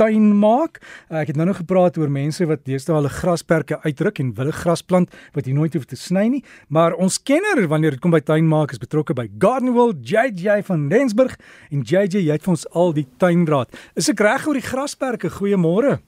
tuin 0.00 0.30
maak. 0.40 0.80
Uh, 1.10 1.20
ek 1.22 1.32
het 1.32 1.38
nou 1.40 1.46
nog 1.50 1.60
gepraat 1.60 1.98
oor 2.00 2.10
mense 2.12 2.46
wat 2.48 2.64
deesdae 2.68 2.96
hulle 2.96 3.12
grasperke 3.12 3.80
uitruk 3.84 4.20
en 4.22 4.32
wille 4.38 4.54
gras 4.56 4.82
plant 4.82 5.12
wat 5.36 5.48
jy 5.48 5.54
nooit 5.56 5.76
hoef 5.76 5.86
te 5.90 5.98
sny 5.98 6.26
nie, 6.32 6.42
maar 6.68 6.96
ons 6.96 7.20
kenner 7.22 7.66
wanneer 7.70 7.96
dit 7.96 8.02
kom 8.02 8.14
by 8.14 8.22
tuin 8.24 8.48
maak 8.48 8.72
is 8.74 8.82
betrokke 8.82 9.16
by 9.16 9.28
Gardenwell 9.42 9.94
JJ 10.00 10.62
van 10.68 10.88
Rensburg 10.92 11.36
en 11.70 11.84
JJ 11.84 12.24
jy 12.24 12.30
het 12.32 12.46
vir 12.46 12.56
ons 12.56 12.68
al 12.72 12.94
die 12.96 13.08
tuinraad. 13.20 13.74
Is 13.98 14.10
ek 14.12 14.22
reg 14.24 14.48
oor 14.48 14.56
die 14.58 14.64
grasperke? 14.64 15.32
Goeiemôre. 15.40 15.98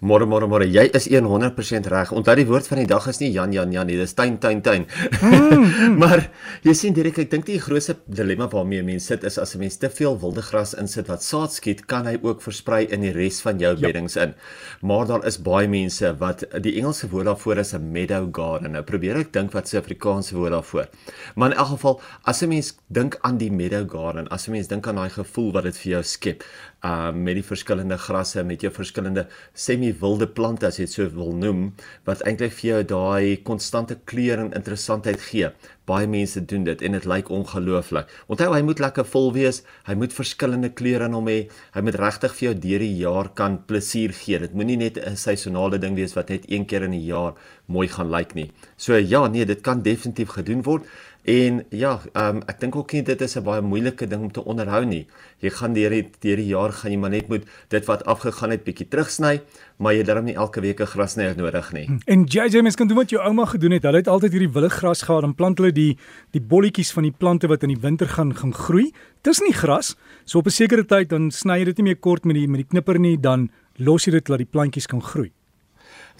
Môre 0.00 0.26
môre 0.26 0.48
môre, 0.48 0.66
jy 0.66 0.90
is 0.94 1.08
100% 1.08 1.86
reg. 1.86 2.12
Onthou 2.12 2.34
die 2.34 2.46
woord 2.46 2.66
van 2.66 2.78
die 2.78 2.86
dag 2.86 3.06
is 3.08 3.20
nie 3.20 3.30
Jan 3.30 3.52
Jan 3.52 3.72
Jan 3.72 3.86
nie, 3.86 3.96
dis 3.96 4.14
tuin 4.14 4.38
tuin 4.38 4.62
tuin. 4.62 4.86
Mm, 5.20 5.62
mm. 5.62 5.98
maar 5.98 6.30
jy 6.62 6.74
sien 6.74 6.94
direk 6.94 7.18
ek 7.18 7.30
dink 7.30 7.46
die 7.46 7.60
grootste 7.60 7.96
dilemma 8.06 8.48
waarmee 8.50 8.82
mense 8.82 9.12
sit 9.12 9.24
is 9.28 9.38
as 9.38 9.54
'n 9.54 9.60
mens 9.60 9.76
te 9.76 9.88
veel 9.90 10.16
wilde 10.18 10.42
gras 10.42 10.74
insit 10.74 11.08
wat 11.08 11.22
saad 11.22 11.52
skiet, 11.52 11.86
kan 11.86 12.06
hy 12.06 12.16
ook 12.22 12.42
versprei 12.42 12.86
in 12.88 13.02
die 13.04 13.12
res 13.12 13.40
van 13.42 13.58
jou 13.58 13.74
ja. 13.74 13.80
beddings 13.80 14.16
in. 14.16 14.34
Maar 14.80 15.06
daar 15.06 15.26
is 15.26 15.38
baie 15.38 15.68
mense 15.68 16.14
wat 16.18 16.44
die 16.62 16.76
Engelse 16.80 17.08
woord 17.12 17.26
daarvoor 17.26 17.58
is 17.58 17.74
'n 17.74 17.92
meadow 17.92 18.28
garden. 18.32 18.72
Nou 18.72 18.82
probeer 18.82 19.16
ek 19.16 19.32
dink 19.32 19.52
wat 19.52 19.68
se 19.68 19.78
Afrikaanse 19.78 20.36
woord 20.36 20.52
daarvoor. 20.52 20.88
Maar 21.36 21.50
in 21.50 21.56
elk 21.56 21.68
geval, 21.76 22.00
as 22.24 22.42
'n 22.42 22.48
mens 22.48 22.74
dink 22.88 23.18
aan 23.20 23.38
die 23.38 23.50
meadow 23.50 23.84
garden, 23.90 24.28
as 24.28 24.48
'n 24.48 24.52
mens 24.52 24.68
dink 24.68 24.86
aan 24.86 24.96
daai 24.96 25.10
gevoel 25.10 25.52
wat 25.52 25.64
dit 25.64 25.76
vir 25.76 25.92
jou 25.92 26.02
skep, 26.02 26.44
uh 26.84 27.12
met 27.12 27.34
die 27.34 27.44
verskillende 27.44 27.98
grasse, 27.98 28.42
met 28.44 28.60
jou 28.60 28.72
verskillende 28.72 29.26
semi-wilde 29.62 30.26
plante 30.36 30.66
as 30.66 30.78
jy 30.80 30.86
dit 30.88 30.94
so 30.96 31.08
wil 31.14 31.30
noem, 31.38 31.60
wat 32.08 32.24
eintlik 32.26 32.54
vir 32.58 32.68
jou 32.68 32.80
daai 32.94 33.42
konstante 33.46 33.96
kleur 34.10 34.42
en 34.42 34.50
interessantheid 34.58 35.22
gee. 35.30 35.52
Baie 35.86 36.06
mense 36.06 36.38
doen 36.46 36.64
dit 36.66 36.82
en 36.86 36.94
dit 36.94 37.06
lyk 37.10 37.30
ongelooflik. 37.34 38.10
Onthou 38.30 38.52
hy 38.54 38.60
moet 38.66 38.82
lekker 38.82 39.06
vol 39.12 39.32
wees, 39.34 39.62
hy 39.88 39.96
moet 39.98 40.14
verskillende 40.14 40.70
kleure 40.78 41.08
in 41.10 41.16
hom 41.18 41.30
hê. 41.30 41.38
Hy 41.74 41.82
moet 41.82 41.98
regtig 41.98 42.36
vir 42.38 42.48
jou 42.48 42.54
deur 42.66 42.84
die 42.86 42.98
jaar 43.00 43.30
kan 43.38 43.58
plesier 43.66 44.14
gee. 44.14 44.38
Dit 44.42 44.54
moenie 44.54 44.78
net 44.78 44.98
'n 44.98 45.16
seisonale 45.16 45.78
ding 45.78 45.96
wees 45.96 46.14
wat 46.14 46.30
net 46.30 46.46
een 46.48 46.66
keer 46.66 46.84
in 46.84 46.94
die 46.94 47.06
jaar 47.06 47.34
mooi 47.66 47.88
gaan 47.88 48.10
lyk 48.10 48.34
nie. 48.34 48.50
So 48.76 48.96
ja, 48.96 49.26
nee, 49.28 49.44
dit 49.44 49.60
kan 49.60 49.82
definitief 49.82 50.28
gedoen 50.28 50.62
word. 50.62 50.86
En 51.22 51.60
ja, 51.70 52.00
um, 52.18 52.40
ek 52.50 52.58
dink 52.58 52.74
ook 52.74 52.92
nie 52.96 53.02
dit 53.06 53.20
is 53.22 53.36
'n 53.38 53.44
baie 53.46 53.62
moeilike 53.62 54.06
ding 54.06 54.22
om 54.22 54.32
te 54.32 54.44
onderhou 54.44 54.84
nie. 54.84 55.06
Jy 55.38 55.50
gaan 55.50 55.72
deur 55.72 55.90
die 55.90 56.10
deur 56.20 56.36
die 56.36 56.46
jaar 56.46 56.72
gaan 56.72 56.90
jy 56.90 56.98
maar 56.98 57.10
net 57.10 57.28
moet 57.28 57.44
dit 57.68 57.84
wat 57.86 58.04
afgegaan 58.04 58.50
het 58.50 58.64
bietjie 58.64 58.88
terugsny, 58.88 59.40
maar 59.78 59.94
jy 59.94 60.02
darm 60.02 60.24
nie 60.24 60.34
elke 60.34 60.60
week 60.60 60.80
'n 60.80 60.86
grasnyer 60.86 61.36
nodig 61.36 61.72
nie. 61.72 61.86
Hm. 61.86 61.98
En 62.06 62.24
JJ 62.24 62.62
mens 62.62 62.74
kan 62.74 62.88
doen 62.88 62.96
wat 62.96 63.10
jou 63.10 63.22
ouma 63.22 63.44
gedoen 63.44 63.70
het. 63.70 63.82
Hulle 63.82 63.96
het 63.96 64.08
altyd 64.08 64.32
hierdie 64.32 64.52
wilde 64.52 64.70
gras 64.70 65.02
gehad 65.02 65.22
en 65.22 65.34
plant 65.34 65.58
hulle 65.58 65.72
die 65.72 65.96
die 66.32 66.42
bolletjies 66.42 66.92
van 66.92 67.02
die 67.02 67.14
plante 67.18 67.46
wat 67.46 67.62
in 67.62 67.68
die 67.68 67.80
winter 67.80 68.08
gaan 68.08 68.34
gaan 68.34 68.54
groei. 68.54 68.92
Dis 69.22 69.40
nie 69.40 69.52
gras. 69.52 69.96
So 70.24 70.38
op 70.38 70.46
'n 70.46 70.50
sekere 70.50 70.84
tyd 70.84 71.08
dan 71.08 71.30
sny 71.30 71.58
jy 71.58 71.64
dit 71.64 71.76
nie 71.76 71.84
meer 71.84 72.00
kort 72.00 72.24
met 72.24 72.34
die 72.34 72.48
met 72.48 72.58
die 72.58 72.68
knipper 72.68 72.98
nie, 72.98 73.20
dan 73.20 73.50
los 73.76 74.04
jy 74.04 74.10
dit 74.12 74.28
laat 74.28 74.38
die 74.38 74.50
plantjies 74.50 74.86
kan 74.86 75.02
groei 75.02 75.32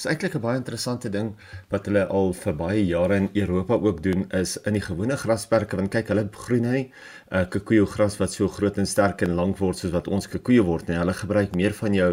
is 0.03 0.09
eintlik 0.11 0.35
'n 0.35 0.43
baie 0.43 0.59
interessante 0.59 1.09
ding 1.15 1.29
wat 1.71 1.85
hulle 1.87 2.01
al 2.19 2.33
vir 2.35 2.55
baie 2.61 2.81
jare 2.87 3.19
in 3.21 3.29
Europa 3.43 3.75
ook 3.89 4.01
doen 4.03 4.25
is 4.39 4.57
in 4.67 4.75
die 4.75 4.83
gewone 4.87 5.17
grasperke 5.21 5.79
want 5.79 5.93
kyk 5.95 6.09
hulle 6.11 6.25
nou 6.65 6.73
nie 6.73 6.83
'n 6.83 7.37
uh, 7.37 7.45
kikuyu 7.53 7.87
gras 7.87 8.19
wat 8.19 8.33
so 8.33 8.49
groot 8.49 8.79
en 8.79 8.87
sterk 8.87 9.23
en 9.23 9.37
lank 9.41 9.59
word 9.59 9.79
soos 9.79 9.93
wat 9.93 10.09
ons 10.09 10.27
kikuyu 10.27 10.65
word 10.65 10.89
nie 10.89 10.99
hulle 10.99 11.15
gebruik 11.15 11.55
meer 11.55 11.73
van 11.83 11.95
jou 11.95 12.11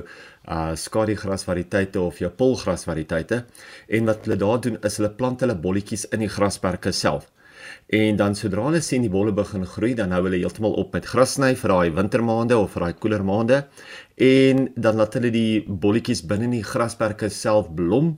uh 0.58 0.76
skadugras 0.76 1.48
variëteite 1.50 2.00
of 2.00 2.20
jou 2.20 2.30
polgras 2.30 2.86
variëteite 2.86 3.44
en 3.98 4.06
wat 4.06 4.26
hulle 4.26 4.38
daar 4.38 4.62
doen 4.62 4.78
is 4.84 4.98
hulle 4.98 5.10
plant 5.10 5.42
hulle 5.42 5.56
bolletjies 5.56 6.06
in 6.14 6.20
die 6.20 6.34
grasperke 6.38 6.92
self 6.92 7.26
En 7.88 8.20
dan 8.20 8.36
sodra 8.36 8.68
hulle 8.68 8.82
sien 8.82 9.02
die 9.02 9.12
bolle 9.14 9.34
begin 9.36 9.66
groei, 9.66 9.94
dan 9.98 10.12
hou 10.12 10.24
hulle 10.28 10.42
heeltemal 10.42 10.78
op 10.82 10.94
met 10.94 11.06
gras 11.06 11.38
sny 11.38 11.56
vir 11.56 11.74
daai 11.74 11.96
wintermaande 11.98 12.58
of 12.58 12.76
vir 12.76 12.86
daai 12.86 13.00
koeler 13.02 13.26
maande. 13.26 13.64
En 14.18 14.70
dan 14.76 14.96
laat 15.00 15.18
hulle 15.18 15.32
die 15.34 15.66
bolletjies 15.68 16.26
binne 16.28 16.50
in 16.50 16.58
die 16.60 16.64
grasperke 16.64 17.30
self 17.34 17.74
blom 17.76 18.18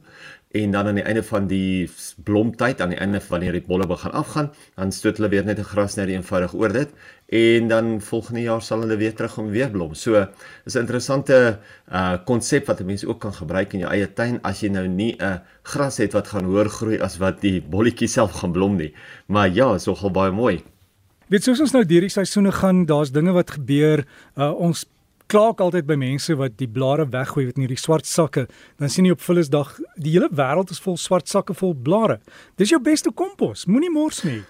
en 0.52 0.72
dan 0.72 0.88
aan 0.88 0.98
die 1.00 1.06
einde 1.08 1.24
van 1.24 1.48
die 1.48 1.90
blomtyd 2.28 2.82
aan 2.82 2.92
die 2.92 3.00
einde 3.00 3.22
wanneer 3.30 3.56
die 3.56 3.64
bolle 3.64 3.88
begin 3.88 4.12
afgaan, 4.12 4.50
dan 4.76 4.92
stoot 4.92 5.20
hulle 5.20 5.30
weer 5.32 5.46
net 5.48 5.60
'n 5.60 5.70
grasnyer 5.74 6.10
eenvoudig 6.10 6.54
oor 6.54 6.74
dit 6.74 6.90
en 7.32 7.68
dan 7.68 8.02
volgende 8.04 8.42
jaar 8.42 8.62
sal 8.62 8.82
hulle 8.84 8.98
weer 9.00 9.14
terug 9.16 9.38
om 9.40 9.48
weer 9.50 9.70
blom. 9.72 9.94
So 9.96 10.28
is 10.66 10.76
'n 10.76 10.80
interessante 10.80 11.60
uh 11.92 12.18
konsep 12.26 12.68
wat 12.68 12.84
mense 12.84 13.08
ook 13.08 13.20
kan 13.20 13.34
gebruik 13.34 13.74
in 13.74 13.80
jou 13.80 13.92
eie 13.92 14.14
tuin 14.14 14.40
as 14.44 14.60
jy 14.60 14.70
nou 14.70 14.88
nie 14.88 15.16
'n 15.20 15.42
gras 15.64 15.98
het 15.98 16.14
wat 16.14 16.28
gaan 16.28 16.46
hoër 16.46 16.70
groei 16.70 17.00
as 17.00 17.18
wat 17.18 17.42
die 17.42 17.62
bolletjie 17.62 18.08
self 18.08 18.32
gaan 18.32 18.52
blom 18.52 18.76
nie. 18.76 18.94
Maar 19.28 19.50
ja, 19.50 19.74
is 19.76 19.86
nogal 19.86 20.12
baie 20.12 20.32
mooi. 20.32 20.64
Weet 21.28 21.44
soos 21.44 21.60
ons 21.60 21.72
nou 21.72 21.86
deur 21.86 22.02
die 22.02 22.10
seisoene 22.10 22.52
gaan, 22.52 22.86
daar's 22.86 23.12
dinge 23.12 23.32
wat 23.32 23.52
gebeur. 23.52 24.06
Uh 24.36 24.52
ons 24.52 24.86
klaak 25.32 25.62
altyd 25.64 25.86
by 25.88 25.96
mense 25.96 26.36
wat 26.36 26.58
die 26.60 26.68
blare 26.68 27.06
weggooi 27.08 27.46
met 27.46 27.58
hierdie 27.58 27.80
swart 27.80 28.06
sakke. 28.06 28.48
Dan 28.78 28.90
sien 28.90 29.06
jy 29.06 29.12
op 29.12 29.22
Vullisdag, 29.22 29.78
die 29.96 30.12
hele 30.12 30.28
wêreld 30.30 30.72
is 30.72 30.82
vol 30.84 30.98
swart 30.98 31.32
sakke 31.32 31.54
vol 31.54 31.74
blare. 31.74 32.20
Dis 32.58 32.70
jou 32.70 32.82
beste 32.84 33.12
kompos. 33.16 33.66
Moenie 33.66 33.90
mors 33.94 34.24
nie. 34.28 34.42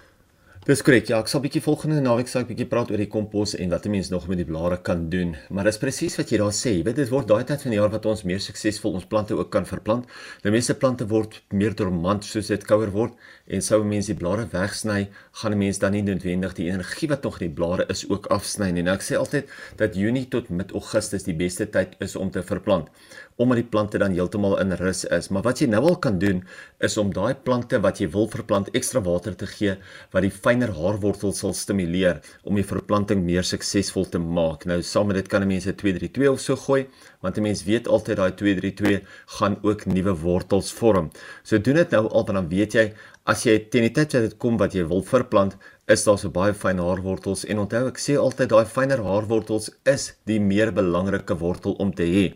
Dis 0.62 0.78
korrek. 0.86 1.08
Ja, 1.10 1.16
ek 1.18 1.26
sal 1.26 1.40
bietjie 1.42 1.58
volgende 1.58 1.96
naweek 1.98 2.28
sal 2.30 2.44
ek 2.44 2.52
bietjie 2.52 2.68
praat 2.70 2.92
oor 2.92 3.00
die 3.02 3.08
kompos 3.10 3.56
en 3.58 3.72
wat 3.74 3.86
'n 3.86 3.90
mens 3.90 4.10
nog 4.10 4.28
met 4.28 4.38
die 4.38 4.46
blare 4.46 4.76
kan 4.78 5.08
doen. 5.10 5.34
Maar 5.50 5.64
dis 5.64 5.78
presies 5.78 6.16
wat 6.16 6.30
jy 6.30 6.38
daar 6.38 6.54
sê. 6.54 6.70
Jy 6.70 6.84
weet 6.84 6.96
dit 6.96 7.08
word 7.10 7.26
daai 7.26 7.42
tyd 7.44 7.62
van 7.62 7.70
die 7.72 7.78
jaar 7.80 7.90
wat 7.90 8.06
ons 8.06 8.22
meer 8.22 8.38
suksesvol 8.38 8.94
ons 8.94 9.04
plante 9.04 9.34
ook 9.34 9.50
kan 9.50 9.66
verplant. 9.66 10.06
Die 10.42 10.52
meeste 10.52 10.74
plante 10.74 11.04
word 11.08 11.42
meer 11.50 11.74
dormant 11.74 12.24
soos 12.24 12.46
dit 12.46 12.64
kouer 12.64 12.92
word 12.92 13.12
en 13.48 13.60
sou 13.60 13.82
mense 13.82 14.06
die 14.06 14.14
blare 14.14 14.46
wegsny, 14.52 15.08
gaan 15.32 15.52
'n 15.52 15.58
mens 15.58 15.78
dan 15.78 15.92
nie 15.92 16.02
noodwendig 16.02 16.54
die 16.54 16.70
energie 16.70 17.08
wat 17.08 17.24
nog 17.24 17.40
in 17.40 17.48
die 17.48 17.54
blare 17.54 17.84
is 17.88 18.08
ook 18.08 18.26
afsny 18.26 18.70
nie. 18.70 18.82
Nou 18.82 18.94
ek 18.94 19.02
sê 19.02 19.18
altyd 19.18 19.48
dat 19.76 19.96
Junie 19.96 20.28
tot 20.28 20.48
mid 20.48 20.70
Augustus 20.70 21.24
die 21.24 21.34
beste 21.34 21.66
tyd 21.66 21.96
is 21.98 22.14
om 22.14 22.30
te 22.30 22.40
verplant 22.40 22.88
omdat 23.36 23.56
die 23.62 23.68
plante 23.68 23.98
dan 23.98 24.12
heeltemal 24.12 24.58
in 24.60 24.72
rus 24.78 25.04
is. 25.04 25.28
Maar 25.28 25.42
wat 25.46 25.62
jy 25.62 25.68
nou 25.72 25.82
al 25.88 25.98
kan 26.02 26.18
doen 26.18 26.42
is 26.84 26.96
om 27.00 27.12
daai 27.14 27.34
plante 27.34 27.80
wat 27.80 28.00
jy 28.02 28.08
wil 28.12 28.28
verplant 28.30 28.70
ekstra 28.76 29.02
water 29.02 29.36
te 29.36 29.48
gee 29.48 29.76
wat 30.12 30.26
die 30.26 30.32
fyner 30.52 30.72
haarwortels 30.76 31.38
sal 31.40 31.54
stimuleer 31.56 32.18
om 32.48 32.58
die 32.58 32.66
verplanting 32.66 33.22
meer 33.24 33.46
suksesvol 33.46 34.08
te 34.12 34.20
maak. 34.20 34.66
Nou 34.68 34.80
saam 34.84 35.08
met 35.08 35.16
dit 35.20 35.28
kan 35.32 35.42
'n 35.42 35.48
mens 35.48 35.66
'n 35.66 35.76
232 35.82 36.28
of 36.28 36.40
so 36.40 36.56
gooi 36.56 36.86
want 37.22 37.38
'n 37.38 37.42
mens 37.42 37.64
weet 37.64 37.88
altyd 37.88 38.16
daai 38.16 38.32
232 38.36 39.00
gaan 39.38 39.56
ook 39.62 39.86
nuwe 39.86 40.14
wortels 40.26 40.72
vorm. 40.72 41.10
So 41.42 41.58
doen 41.58 41.76
dit 41.76 41.90
nou 41.90 42.08
al 42.08 42.24
dan 42.24 42.48
weet 42.48 42.72
jy 42.74 42.92
as 43.24 43.44
jy 43.46 43.58
teen 43.70 43.82
die 43.82 43.94
tyd 43.94 44.12
wat 44.12 44.22
dit 44.22 44.38
kom 44.38 44.58
wat 44.58 44.74
jy 44.74 44.84
wil 44.84 45.02
verplant 45.02 45.56
is 45.88 46.04
daar 46.04 46.18
so 46.18 46.28
baie 46.28 46.52
fyn 46.52 46.78
haarwortels 46.78 47.44
en 47.44 47.58
onthou 47.58 47.86
ek 47.88 47.98
sê 47.98 48.16
altyd 48.18 48.50
daai 48.50 48.66
fyner 48.66 49.02
haarwortels 49.02 49.70
is 49.84 50.12
die 50.26 50.40
meer 50.40 50.72
belangrike 50.72 51.34
wortel 51.38 51.72
om 51.78 51.92
te 51.92 52.04
hê 52.04 52.34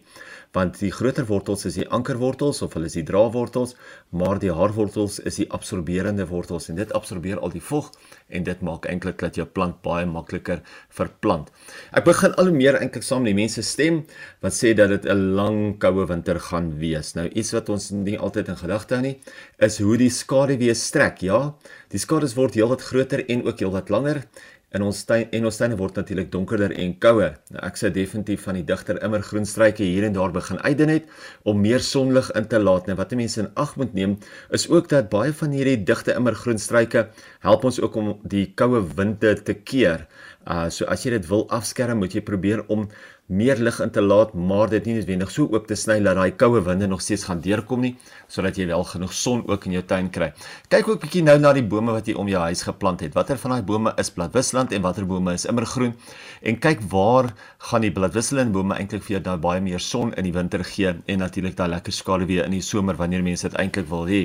want 0.56 0.78
die 0.81 0.93
groter 0.94 1.27
wortels 1.28 1.67
is 1.69 1.77
die 1.77 1.87
ankerwortels 1.93 2.62
of 2.65 2.75
hulle 2.77 2.89
is 2.89 2.97
die 2.97 3.05
draadwortels, 3.05 3.75
maar 4.17 4.41
die 4.41 4.53
haarwortels 4.56 5.19
is 5.28 5.37
die 5.43 5.49
absorberende 5.53 6.25
wortels 6.31 6.71
en 6.72 6.78
dit 6.81 6.93
absorbeer 6.97 7.43
al 7.44 7.53
die 7.53 7.61
vog 7.61 7.91
en 8.33 8.47
dit 8.47 8.62
maak 8.65 8.89
eintlik 8.89 9.21
dat 9.21 9.37
jou 9.37 9.47
plant 9.47 9.83
baie 9.84 10.06
makliker 10.09 10.62
verplant. 10.97 11.53
Ek 11.93 12.06
begin 12.09 12.33
al 12.41 12.49
hoe 12.49 12.56
meer 12.56 12.81
eintlik 12.81 13.05
saam 13.05 13.27
met 13.27 13.34
die 13.34 13.41
mense 13.43 13.65
stem 13.67 14.03
wat 14.44 14.56
sê 14.56 14.72
dat 14.78 14.94
dit 14.94 15.05
'n 15.05 15.37
lang 15.37 15.78
koue 15.78 16.06
winter 16.09 16.41
gaan 16.41 16.73
wees. 16.81 17.15
Nou 17.15 17.28
iets 17.28 17.53
wat 17.53 17.69
ons 17.69 17.91
nie 17.91 18.19
altyd 18.19 18.49
in 18.49 18.56
gedagte 18.56 18.94
hou 18.94 19.03
nie, 19.03 19.21
is 19.59 19.78
hoe 19.78 19.97
die 19.97 20.11
skaduwee 20.11 20.75
strek, 20.75 21.21
ja. 21.23 21.55
Die 21.91 21.99
skadu's 21.99 22.34
word 22.34 22.55
heelwat 22.55 22.83
groter 22.83 23.25
en 23.28 23.44
ook 23.47 23.61
heelwat 23.61 23.91
langer 23.91 24.25
in 24.75 24.82
ons 24.82 24.99
tuin 25.06 25.25
en 25.37 25.47
ons 25.49 25.59
tuine 25.60 25.77
word 25.78 25.99
natuurlik 26.00 26.31
donkerder 26.32 26.72
en 26.75 26.94
kouer. 27.03 27.37
Nou 27.54 27.62
ek 27.65 27.78
sê 27.78 27.91
definitief 27.94 28.43
van 28.49 28.59
die 28.59 28.65
digter 28.66 28.99
immergroen 29.06 29.47
struike 29.49 29.84
hier 29.84 30.06
en 30.09 30.16
daar 30.16 30.34
begin 30.34 30.59
uitdun 30.65 30.93
het 30.93 31.06
om 31.47 31.60
meer 31.62 31.84
sonlig 31.84 32.31
in 32.38 32.49
te 32.50 32.59
laat. 32.60 32.91
Nou 32.91 32.99
wat 32.99 33.15
mense 33.16 33.41
in 33.44 33.50
ag 33.55 33.76
moet 33.81 33.94
neem 33.94 34.16
is 34.56 34.69
ook 34.69 34.91
dat 34.93 35.10
baie 35.12 35.32
van 35.32 35.55
hierdie 35.55 35.78
digte 35.88 36.16
immergroen 36.19 36.59
struike 36.59 37.06
help 37.47 37.65
ons 37.65 37.81
ook 37.81 37.97
om 37.97 38.15
die 38.25 38.49
koue 38.59 38.82
winde 38.99 39.37
te 39.43 39.55
keer. 39.55 40.09
Uh 40.47 40.66
so 40.71 40.87
as 40.91 41.06
jy 41.06 41.16
dit 41.16 41.31
wil 41.31 41.47
afskerm, 41.55 42.03
moet 42.03 42.15
jy 42.15 42.22
probeer 42.26 42.65
om 42.69 42.88
meer 43.26 43.59
lig 43.59 43.81
in 43.82 43.91
te 43.91 44.03
laat, 44.03 44.34
maar 44.34 44.70
dit 44.70 44.84
nie 44.87 44.94
noodwendig 45.00 45.31
so 45.34 45.48
oop 45.50 45.66
te 45.66 45.75
sny 45.75 45.96
dat 46.05 46.14
daai 46.14 46.37
koue 46.38 46.61
winde 46.62 46.87
nog 46.87 47.00
steeds 47.02 47.25
gaan 47.26 47.40
deurkom 47.43 47.82
nie, 47.82 47.96
sodat 48.31 48.58
jy 48.58 48.69
wel 48.70 48.84
genoeg 48.87 49.14
son 49.19 49.43
ook 49.50 49.67
in 49.67 49.75
jou 49.75 49.82
tuin 49.82 50.11
kry. 50.14 50.28
Kyk 50.70 50.88
ook 50.93 51.00
bietjie 51.02 51.25
nou 51.26 51.34
na 51.43 51.50
die 51.56 51.64
bome 51.67 51.90
wat 51.94 52.06
jy 52.06 52.14
om 52.14 52.31
jou 52.31 52.38
huis 52.44 52.62
geplant 52.62 53.02
het. 53.02 53.14
Watter 53.19 53.40
van 53.43 53.56
daai 53.56 53.67
bome 53.67 53.93
is 53.99 54.12
bladwisselend 54.14 54.75
en 54.76 54.84
watter 54.84 55.06
bome 55.06 55.34
is 55.34 55.46
immergroen? 55.50 55.96
En 56.46 56.61
kyk 56.62 56.84
waar 56.93 57.32
gaan 57.70 57.82
die 57.82 57.90
bladwisselende 57.90 58.55
bome 58.55 58.78
eintlik 58.78 59.02
vir 59.02 59.17
jou 59.17 59.23
daai 59.26 59.43
baie 59.43 59.64
meer 59.64 59.82
son 59.82 60.14
in 60.14 60.28
die 60.28 60.34
winter 60.37 60.62
gee 60.62 60.94
en 60.94 61.19
natuurlik 61.19 61.58
daai 61.58 61.69
lekker 61.75 61.94
skaduwee 61.99 62.44
in 62.44 62.55
die 62.55 62.62
somer 62.62 62.94
wanneer 63.00 63.26
mense 63.26 63.49
dit 63.49 63.58
eintlik 63.58 63.90
wil 63.90 64.06
hê. 64.06 64.23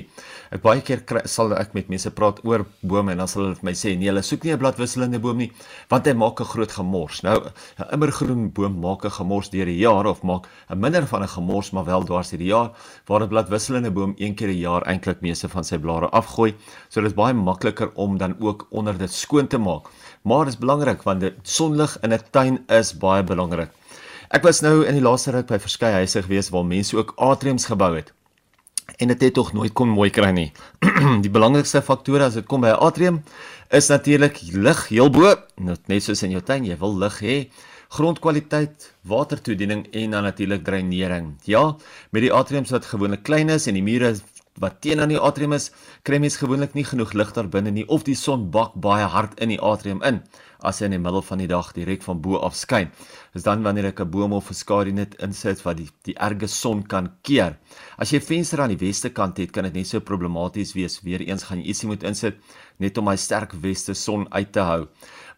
Ek 0.53 0.61
baie 0.61 0.81
keer 0.85 1.01
kry, 1.07 1.25
sal 1.25 1.55
ek 1.57 1.73
met 1.73 1.89
mense 1.89 2.11
praat 2.13 2.43
oor 2.45 2.67
bome 2.85 3.15
en 3.15 3.23
dan 3.23 3.29
sal 3.31 3.47
hulle 3.47 3.57
vir 3.57 3.69
my 3.71 3.73
sê 3.73 3.95
nee, 3.97 4.11
hulle 4.11 4.21
soek 4.21 4.45
nie 4.45 4.53
'n 4.53 4.61
bladwisselende 4.61 5.19
boom 5.19 5.37
nie, 5.37 5.51
want 5.89 6.05
hy 6.05 6.13
maak 6.13 6.41
'n 6.41 6.51
groot 6.53 6.71
gemors. 6.71 7.23
Nou, 7.23 7.49
'n 7.79 7.89
immergroen 7.93 8.51
boom 8.51 8.79
maak 8.79 8.90
maak 8.91 9.05
'n 9.05 9.15
gemors 9.17 9.49
deur 9.49 9.65
die 9.65 9.79
jaar 9.79 10.05
of 10.05 10.21
maak 10.23 10.47
'n 10.69 10.79
minder 10.79 11.07
van 11.07 11.23
'n 11.23 11.33
gemors 11.37 11.71
maar 11.71 11.85
wel 11.85 12.03
dwars 12.03 12.29
deur 12.29 12.39
die 12.39 12.51
jaar 12.51 12.71
waar 13.07 13.21
'n 13.23 13.29
bladwisselende 13.29 13.91
boom 13.91 14.13
een 14.17 14.35
keer 14.35 14.49
'n 14.49 14.59
jaar 14.67 14.81
eintlik 14.81 15.21
meeste 15.21 15.49
van 15.49 15.63
sy 15.63 15.77
blare 15.77 16.09
afgooi. 16.09 16.55
So 16.89 17.01
dit 17.01 17.09
is 17.09 17.15
baie 17.15 17.33
makliker 17.33 17.91
om 17.95 18.17
dan 18.17 18.35
ook 18.39 18.67
onder 18.69 18.97
dit 18.97 19.11
skoon 19.11 19.47
te 19.47 19.57
maak. 19.57 19.87
Maar 20.23 20.45
dit 20.45 20.53
is 20.53 20.59
belangrik 20.59 21.03
want 21.03 21.21
die 21.21 21.33
sonlig 21.43 21.97
in 22.01 22.13
'n 22.13 22.19
tuin 22.31 22.63
is 22.67 22.97
baie 22.97 23.23
belangrik. 23.23 23.69
Ek 24.29 24.43
was 24.43 24.61
nou 24.61 24.85
in 24.85 24.93
die 24.93 25.03
laaste 25.03 25.31
ruk 25.31 25.47
by 25.47 25.57
verskeie 25.59 25.93
huise 25.93 26.21
gewees 26.23 26.49
waar 26.49 26.65
mense 26.65 26.97
ook 26.97 27.13
atriums 27.15 27.65
gebou 27.65 27.95
het. 27.95 28.13
En 28.97 29.07
dit 29.07 29.21
het 29.21 29.33
tog 29.33 29.53
nooit 29.53 29.73
kon 29.73 29.89
mooi 29.89 30.09
kry 30.09 30.29
nie. 30.31 30.51
die 31.25 31.29
belangrikste 31.31 31.81
faktore 31.81 32.23
as 32.23 32.33
dit 32.33 32.45
kom 32.45 32.61
by 32.61 32.71
'n 32.71 32.79
atrium 32.79 33.23
is 33.71 33.87
natuurlik 33.87 34.39
lig 34.51 34.87
heel 34.87 35.09
bo, 35.09 35.35
net 35.57 36.03
soos 36.03 36.23
in 36.23 36.31
jou 36.31 36.41
tuin, 36.41 36.65
jy 36.65 36.77
wil 36.77 36.97
lig 36.97 37.19
hê 37.19 37.35
grondkwaliteit, 37.91 38.85
watertoediening 39.03 39.85
en 39.91 40.13
dan 40.15 40.23
natuurlik 40.23 40.63
dreinering. 40.63 41.33
Ja, 41.43 41.75
met 42.11 42.23
die 42.23 42.31
atriums 42.33 42.71
wat 42.71 42.87
gewoonlik 42.87 43.25
klein 43.27 43.51
is 43.51 43.67
en 43.67 43.75
die 43.75 43.83
mure 43.83 44.13
wat 44.59 44.81
teen 44.83 44.99
aan 44.99 45.11
die 45.11 45.19
atrium 45.19 45.55
is, 45.55 45.69
kry 46.07 46.19
mens 46.19 46.37
gewoonlik 46.39 46.75
nie 46.75 46.85
genoeg 46.87 47.11
lig 47.15 47.31
daar 47.35 47.49
binne 47.51 47.71
nie 47.71 47.87
of 47.91 48.03
die 48.07 48.15
son 48.15 48.49
bak 48.51 48.77
baie 48.83 49.07
hard 49.11 49.39
in 49.43 49.51
die 49.51 49.59
atrium 49.59 50.03
in 50.07 50.21
as 50.61 50.79
hy 50.79 50.87
in 50.87 50.93
die 50.93 51.01
middel 51.01 51.23
van 51.25 51.39
die 51.41 51.49
dag 51.49 51.71
direk 51.73 52.03
van 52.05 52.19
bo 52.21 52.37
af 52.37 52.53
skyn. 52.55 52.91
Dis 53.33 53.47
dan 53.47 53.63
wanneer 53.65 53.87
ek 53.89 54.01
'n 54.01 54.11
boom 54.11 54.33
of 54.33 54.51
'n 54.51 54.53
skadu 54.53 54.91
net 54.91 55.15
insit 55.19 55.63
wat 55.65 55.77
die 55.77 55.89
die 56.05 56.15
erge 56.15 56.47
son 56.47 56.83
kan 56.83 57.09
keer. 57.23 57.57
As 57.97 58.11
jy 58.11 58.19
venster 58.19 58.61
aan 58.61 58.69
die 58.69 58.87
weste 58.87 59.09
kant 59.09 59.37
het, 59.37 59.51
kan 59.51 59.63
dit 59.63 59.73
net 59.73 59.87
so 59.87 59.99
problematies 59.99 60.73
wees. 60.73 61.01
Weereens 61.03 61.43
gaan 61.43 61.59
jy 61.59 61.65
ietsie 61.65 61.87
moet 61.87 62.03
insit 62.03 62.35
net 62.77 62.97
om 62.97 63.07
hy 63.07 63.15
sterk 63.15 63.53
weste 63.53 63.93
son 63.93 64.27
uit 64.31 64.51
te 64.53 64.59
hou 64.59 64.87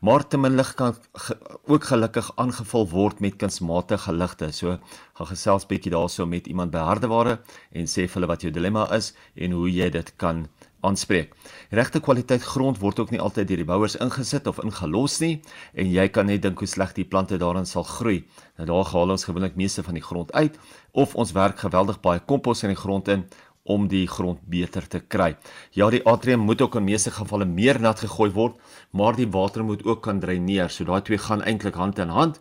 maar 0.04 0.26
te 0.28 0.38
min 0.38 0.56
lig 0.60 0.74
kan 0.76 0.96
ge, 1.14 1.36
ook 1.72 1.86
gelukkig 1.88 2.32
aangevul 2.36 2.90
word 2.92 3.22
met 3.24 3.38
kunsmatige 3.40 4.12
ligte. 4.14 4.50
So 4.52 4.76
gaan 5.16 5.30
gesels 5.30 5.66
bietjie 5.70 5.94
daarso 5.94 6.26
met 6.28 6.50
iemand 6.52 6.74
by 6.74 6.84
Hardeware 6.84 7.38
en 7.72 7.88
sê 7.88 8.04
vir 8.04 8.20
hulle 8.20 8.32
wat 8.34 8.44
jou 8.44 8.52
dilemma 8.52 8.84
is 8.98 9.14
en 9.40 9.56
hoe 9.56 9.70
jy 9.72 9.88
dit 9.96 10.12
kan 10.20 10.44
aanspreek. 10.84 11.32
Regte 11.72 12.02
kwaliteit 12.04 12.44
grond 12.44 12.82
word 12.84 13.00
ook 13.00 13.14
nie 13.16 13.22
altyd 13.24 13.48
deur 13.48 13.62
die 13.64 13.70
bouers 13.70 13.96
ingesit 14.04 14.50
of 14.52 14.60
ingelos 14.60 15.22
nie 15.24 15.38
en 15.72 15.88
jy 15.88 16.10
kan 16.12 16.28
net 16.28 16.44
dink 16.44 16.60
hoe 16.60 16.68
sleg 16.68 16.92
die 16.98 17.08
plante 17.08 17.40
daarin 17.40 17.70
sal 17.70 17.88
groei. 17.88 18.26
Nou 18.60 18.68
daar 18.74 18.92
haal 18.92 19.16
ons 19.16 19.24
gewoonlik 19.30 19.56
meeste 19.56 19.88
van 19.88 19.96
die 19.96 20.04
grond 20.04 20.36
uit 20.36 20.60
of 20.92 21.16
ons 21.16 21.32
werk 21.32 21.64
geweldig 21.64 22.04
baie 22.04 22.20
kompos 22.20 22.68
in 22.68 22.76
die 22.76 22.82
grond 22.84 23.08
in 23.08 23.24
om 23.64 23.88
die 23.88 24.08
grond 24.08 24.42
beter 24.52 24.88
te 24.88 25.00
kry. 25.00 25.34
Ja, 25.72 25.90
die 25.90 26.04
atrium 26.08 26.44
moet 26.44 26.62
ook 26.62 26.76
in 26.76 26.84
meeste 26.84 27.12
gevalle 27.16 27.46
meer 27.48 27.80
nat 27.80 28.02
gegooi 28.04 28.30
word, 28.36 28.60
maar 28.92 29.16
die 29.16 29.30
water 29.32 29.64
moet 29.64 29.86
ook 29.88 30.04
kan 30.04 30.20
dreineer. 30.20 30.70
So 30.70 30.84
daai 30.84 31.02
twee 31.02 31.18
gaan 31.18 31.44
eintlik 31.48 31.80
hand 31.80 32.00
in 32.00 32.12
hand. 32.12 32.40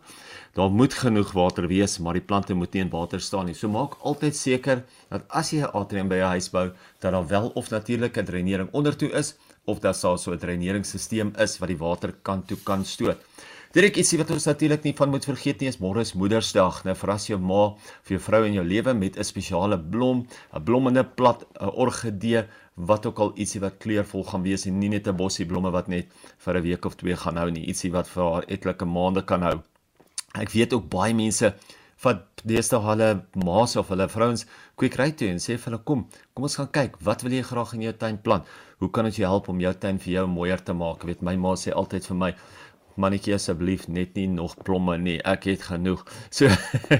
Daar 0.53 0.69
moet 0.69 0.93
genoeg 0.93 1.31
water 1.33 1.67
wees, 1.67 1.97
maar 1.97 2.13
die 2.13 2.21
plante 2.21 2.53
moet 2.53 2.75
nie 2.75 2.83
in 2.83 2.91
water 2.91 3.21
staan 3.21 3.47
nie. 3.49 3.55
So 3.57 3.71
maak 3.71 3.95
altyd 4.05 4.35
seker 4.37 4.83
dat 5.09 5.23
as 5.29 5.49
jy 5.51 5.63
'n 5.63 5.71
atrium 5.73 6.09
by 6.09 6.15
jou 6.15 6.29
huis 6.29 6.49
bou, 6.49 6.71
dat 6.99 7.11
daar 7.11 7.27
wel 7.27 7.47
of 7.55 7.69
natuurlike 7.69 8.23
dreinering 8.23 8.69
ondertoe 8.71 9.09
is 9.11 9.35
of 9.65 9.79
dat 9.79 10.01
daar 10.01 10.17
so 10.17 10.31
'n 10.31 10.37
dreineringsstelsel 10.37 11.31
is 11.41 11.57
wat 11.59 11.69
die 11.69 11.77
water 11.77 12.13
kant 12.21 12.47
toe 12.47 12.57
kan 12.63 12.85
stoot. 12.85 13.17
Direk 13.73 13.95
ietsie 13.97 14.19
wat 14.19 14.29
ons 14.29 14.43
natuurlik 14.45 14.83
nie 14.85 14.91
van 14.93 15.09
moet 15.09 15.23
vergeet 15.25 15.63
nie 15.63 15.69
is 15.71 15.79
môre 15.81 16.03
is 16.05 16.11
Moedersdag. 16.13 16.83
Nou 16.85 16.93
verras 16.93 17.23
jou 17.25 17.39
ma 17.41 17.71
vir 18.05 18.13
jou 18.13 18.19
vrou 18.21 18.41
in 18.45 18.59
jou 18.59 18.65
lewe 18.69 18.93
met 18.93 19.17
'n 19.17 19.23
spesiale 19.25 19.79
blom, 19.79 20.27
'n 20.53 20.63
blommende 20.63 21.03
plat, 21.03 21.41
'n 21.59 21.71
orgidee, 21.73 22.45
wat 22.75 23.05
ook 23.07 23.19
al 23.19 23.33
ietsie 23.35 23.61
wat 23.61 23.79
kleurvol 23.79 24.25
gaan 24.25 24.43
wees 24.43 24.67
en 24.67 24.79
nie 24.79 24.89
net 24.89 25.07
'n 25.07 25.17
bossie 25.17 25.45
blomme 25.45 25.71
wat 25.71 25.87
net 25.87 26.05
vir 26.37 26.57
'n 26.57 26.61
week 26.61 26.85
of 26.85 26.95
twee 26.95 27.15
gaan 27.15 27.37
hou 27.37 27.49
nie, 27.49 27.65
ietsie 27.65 27.91
wat 27.91 28.07
vir 28.07 28.23
haar 28.23 28.43
etlike 28.47 28.85
maande 28.85 29.25
kan 29.25 29.41
hou. 29.41 29.63
Ek 30.35 30.51
weet 30.51 30.73
ook 30.73 30.89
baie 30.89 31.13
mense 31.13 31.53
wat 32.03 32.21
deesdae 32.45 32.79
hulle 32.79 33.23
ma's 33.35 33.75
of 33.75 33.89
hulle 33.89 34.07
vrouens 34.07 34.45
kweekry 34.75 35.11
toe 35.11 35.29
en 35.29 35.39
sê 35.39 35.57
vir 35.57 35.71
hulle 35.71 35.83
kom, 35.83 36.07
kom 36.35 36.43
ons 36.43 36.55
gaan 36.55 36.71
kyk, 36.71 36.97
wat 37.01 37.23
wil 37.23 37.31
jy 37.31 37.41
graag 37.41 37.73
in 37.73 37.81
jou 37.81 37.93
tuin 37.93 38.17
plant? 38.17 38.45
Hoe 38.79 38.89
kan 38.89 39.05
ons 39.05 39.15
jou 39.15 39.25
help 39.25 39.49
om 39.49 39.59
jou 39.59 39.73
tuin 39.73 39.99
vir 39.99 40.13
jou 40.13 40.27
mooier 40.27 40.63
te 40.63 40.73
maak? 40.73 40.97
Ek 40.97 41.05
weet 41.05 41.21
my 41.21 41.35
ma 41.35 41.55
sê 41.55 41.71
altyd 41.71 42.05
vir 42.05 42.15
my, 42.15 42.35
mannetjie 42.95 43.35
asseblief 43.35 43.87
net 43.87 44.15
nie 44.19 44.27
nog 44.27 44.55
blomme 44.63 44.97
nie. 44.97 45.19
Ek 45.23 45.47
het 45.49 45.67
genoeg. 45.69 46.05
So 46.29 46.49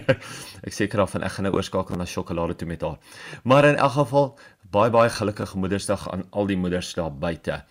ek 0.68 0.74
seker 0.74 1.04
af 1.06 1.16
en 1.18 1.25
ek 1.28 1.38
gaan 1.38 1.50
nou 1.50 1.56
oorskakel 1.57 2.00
na 2.00 2.07
sjokolade 2.10 2.57
toe 2.60 2.68
met 2.69 2.81
haar. 2.86 3.00
Maar 3.44 3.72
in 3.74 3.81
elk 3.81 3.98
geval 3.98 4.30
baie 4.74 4.94
baie 4.94 5.10
gelukkige 5.10 5.57
Moedersdag 5.57 6.07
aan 6.12 6.25
al 6.31 6.50
die 6.50 6.57
moeders 6.57 6.94
daar 6.98 7.13
buite. 7.13 7.62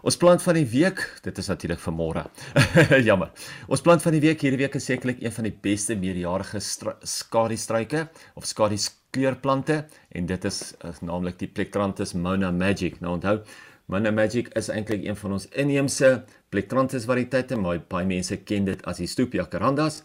Ons 0.00 0.16
plant 0.16 0.40
van 0.40 0.56
die 0.56 0.64
week, 0.64 1.02
dit 1.26 1.38
is 1.42 1.48
natuurlik 1.50 1.80
vir 1.82 1.92
môre. 1.92 2.22
Jammer. 3.08 3.32
Ons 3.68 3.82
plant 3.84 4.00
van 4.00 4.14
die 4.16 4.22
week 4.24 4.40
hierdie 4.40 4.62
week 4.62 4.78
is 4.78 4.86
sekerlik 4.88 5.20
een 5.20 5.34
van 5.34 5.48
die 5.48 5.52
beste 5.52 5.96
meerjarige 6.00 6.60
skadistruike 6.60 8.06
of 8.40 8.48
skadiskeurplante 8.48 9.82
en 10.16 10.30
dit 10.30 10.46
is, 10.48 10.62
is 10.88 11.02
naamlik 11.04 11.36
die 11.42 11.50
Plectranthus 11.52 12.14
Mona 12.16 12.48
Magic. 12.52 12.96
Nou 13.04 13.18
onthou, 13.18 13.42
Mona 13.90 14.12
Magic 14.14 14.52
is 14.54 14.68
eintlik 14.70 15.02
een 15.02 15.16
van 15.18 15.32
ons 15.34 15.48
inheemse 15.58 16.08
Plectranthus 16.54 17.08
variëteite, 17.10 17.56
maar 17.58 17.80
baie 17.90 18.06
mense 18.06 18.36
ken 18.46 18.68
dit 18.68 18.84
as 18.86 19.00
die 19.02 19.08
stoep 19.10 19.34
jacarandas 19.34 20.04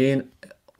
en 0.00 0.22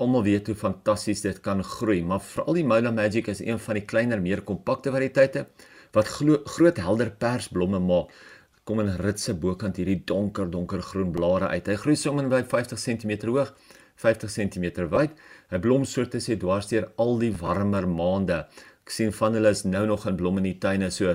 almal 0.00 0.25
weet 0.25 0.49
hoe 0.49 0.56
fantasties 0.56 1.21
dit 1.27 1.43
kan 1.45 1.61
groei, 1.61 1.99
maar 2.00 2.23
veral 2.25 2.56
die 2.56 2.65
Mola 2.65 2.95
Magic 2.95 3.29
is 3.29 3.43
een 3.45 3.61
van 3.61 3.77
die 3.77 3.85
kleiner, 3.85 4.25
meer 4.25 4.41
kompakte 4.49 4.95
variëteite 4.95 5.45
wat 5.93 6.09
groot 6.09 6.81
helder 6.81 7.12
persblomme 7.21 7.83
maak. 7.85 8.17
Kom 8.65 8.81
in 8.81 8.94
ritse 8.97 9.37
bokant 9.37 9.77
hierdie 9.81 10.01
donker 10.09 10.49
donker 10.49 10.81
groen 10.85 11.12
blare 11.12 11.53
uit. 11.53 11.69
Hy 11.69 11.77
groei 11.85 11.97
sommer 12.01 12.33
by 12.33 12.43
50 12.49 12.81
cm 12.81 13.15
hoog, 13.29 13.53
50 14.01 14.33
cm 14.33 14.89
wyd. 14.93 15.17
Hy 15.53 15.61
blom 15.65 15.85
soorte 15.89 16.21
sê 16.25 16.37
dwarsteer 16.41 16.89
al 16.97 17.17
die 17.21 17.33
warmer 17.44 17.89
maande. 17.89 18.47
Ek 18.89 18.93
sien 18.93 19.12
van 19.12 19.37
hulle 19.37 19.53
is 19.53 19.67
nou 19.69 19.85
nog 19.89 20.09
in 20.09 20.17
blom 20.17 20.41
in 20.41 20.49
die 20.49 20.59
tuine 20.61 20.89
so 20.93 21.12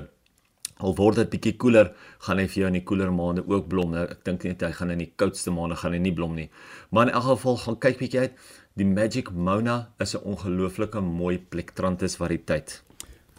Al 0.84 0.92
word 0.98 1.16
dit 1.16 1.30
bietjie 1.32 1.54
koeler, 1.56 1.92
gaan 2.26 2.40
hy 2.42 2.44
vir 2.50 2.60
jou 2.60 2.68
in 2.68 2.76
die 2.76 2.84
koeler 2.84 3.12
maande 3.14 3.44
ook 3.48 3.70
blom. 3.72 3.94
Nou, 3.96 4.04
ek 4.04 4.20
dink 4.26 4.44
net 4.44 4.64
hy 4.66 4.72
gaan 4.76 4.92
in 4.92 5.00
die 5.00 5.12
koudste 5.20 5.54
maande 5.54 5.78
gaan 5.80 5.96
hy 5.96 6.02
nie 6.04 6.12
blom 6.12 6.34
nie. 6.36 6.50
Maar 6.92 7.08
in 7.08 7.14
elk 7.16 7.30
geval 7.30 7.56
gaan 7.62 7.78
kyk 7.86 8.02
bietjie 8.02 8.26
uit. 8.26 8.36
Die 8.76 8.88
Magic 8.88 9.30
Mona 9.30 9.88
is 10.02 10.14
'n 10.14 10.24
ongelooflike 10.24 11.00
mooi 11.00 11.38
Plectranthus 11.38 12.16
variëteit. 12.20 12.82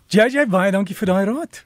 JJ, 0.10 0.46
baie 0.50 0.72
dankie 0.72 0.96
vir 0.96 1.08
daai 1.08 1.26
raad. 1.26 1.64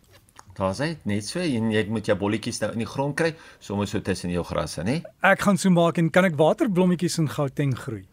Daar's 0.59 0.79
hy, 0.79 0.97
net 1.05 1.23
so 1.23 1.39
en 1.39 1.71
jy 1.71 1.85
moet 1.87 2.05
jou 2.05 2.17
bolletjies 2.17 2.59
nou 2.59 2.71
in 2.73 2.79
die 2.79 2.85
grond 2.85 3.15
kry, 3.15 3.33
soms 3.59 3.91
so 3.91 3.99
tussen 3.99 4.29
jou 4.29 4.43
grasse, 4.43 4.83
nê? 4.83 5.03
Ek 5.23 5.39
gaan 5.39 5.57
so 5.57 5.69
maak 5.69 5.97
en 5.97 6.09
kan 6.09 6.25
ek 6.25 6.35
waterblommetjies 6.35 7.17
in 7.19 7.29
Gauteng 7.29 7.77
groei? 7.77 8.03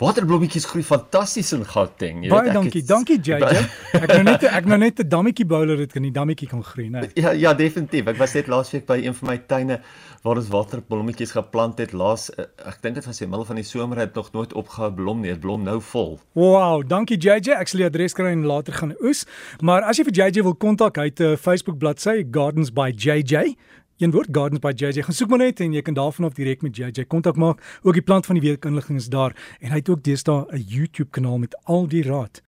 Waterblommetjies 0.00 0.64
groei 0.64 0.82
fantasties 0.84 1.50
in 1.52 1.64
Gauteng. 1.68 2.22
Jy 2.24 2.30
weet 2.30 2.46
Baie 2.46 2.52
dankie. 2.54 2.80
Het, 2.80 2.88
dankie 2.88 3.18
JJ. 3.20 3.64
Ek 4.00 4.12
nou 4.14 4.22
net 4.24 4.46
ek 4.48 4.68
nou 4.70 4.78
net 4.80 5.00
'n 5.02 5.08
dammetjie 5.12 5.44
bouler 5.44 5.82
het 5.82 5.92
kan 5.92 6.06
die 6.06 6.12
dammetjie 6.14 6.48
kan 6.48 6.62
groei, 6.64 6.88
né? 6.88 7.02
Nee. 7.04 7.10
Ja, 7.20 7.34
ja, 7.36 7.52
definitief. 7.54 8.06
Ek 8.08 8.16
was 8.16 8.32
net 8.32 8.48
laasweek 8.48 8.86
by 8.88 8.96
een 9.02 9.14
van 9.18 9.28
my 9.28 9.36
tuine 9.50 9.80
waar 10.24 10.40
ons 10.40 10.48
waterblommetjies 10.48 11.34
geplant 11.36 11.78
het. 11.78 11.92
Laas 11.92 12.30
ek 12.32 12.80
dink 12.80 12.96
dit 12.96 13.04
was 13.04 13.20
in 13.20 13.26
die 13.26 13.30
middel 13.34 13.48
van 13.50 13.60
die 13.60 13.64
somer 13.68 14.00
het 14.00 14.14
nog 14.16 14.32
nooit 14.32 14.54
opgehou 14.56 14.90
blom 14.92 15.20
nie. 15.20 15.34
Dit 15.34 15.44
blom 15.44 15.68
nou 15.68 15.80
vol. 15.80 16.16
Wow, 16.32 16.80
dankie 16.88 17.20
JJ. 17.20 17.60
Ek 17.60 17.68
sal 17.68 17.84
die 17.84 17.88
adres 17.90 18.16
kry 18.16 18.32
en 18.32 18.48
later 18.48 18.72
gaan 18.72 18.96
oes. 19.04 19.26
Maar 19.60 19.84
as 19.84 20.00
jy 20.00 20.08
vir 20.08 20.16
JJ 20.22 20.46
wil 20.48 20.56
kontak, 20.56 20.96
hy 20.96 21.10
het 21.12 21.20
'n 21.20 21.36
Facebook 21.36 21.76
bladsy 21.76 22.24
Gardens 22.32 22.72
by 22.72 22.88
JJ 22.88 23.56
een 24.00 24.10
woord 24.10 24.28
Gardens 24.32 24.60
by 24.60 24.72
JJ. 24.76 25.02
Gaan 25.02 25.14
soek 25.14 25.28
maar 25.28 25.42
net 25.42 25.60
en 25.60 25.72
jy 25.76 25.82
kan 25.84 25.94
daarvan 25.94 26.24
af 26.24 26.36
direk 26.38 26.62
met 26.62 26.76
JJ 26.76 27.04
kontak 27.08 27.36
maak. 27.36 27.60
Ook 27.82 27.92
die 27.98 28.02
plant 28.02 28.26
van 28.26 28.38
die 28.38 28.48
week 28.48 28.64
inligting 28.64 28.98
is 28.98 29.08
daar 29.12 29.36
en 29.60 29.74
hy 29.74 29.80
het 29.82 29.88
ook 29.92 30.02
deesdae 30.02 30.46
'n 30.48 30.64
YouTube 30.66 31.10
kanaal 31.10 31.38
met 31.38 31.56
al 31.64 31.88
die 31.88 32.02
raad 32.02 32.38